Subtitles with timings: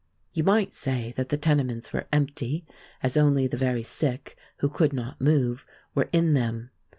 [0.33, 2.65] You might say that the tenements were empty,
[3.03, 6.71] as only the very sick, who could not move, were in them.